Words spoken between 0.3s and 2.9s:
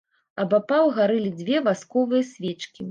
Абапал гарэлі дзве васковыя свечкі.